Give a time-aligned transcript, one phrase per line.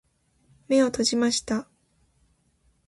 [0.67, 1.69] 目を閉じました。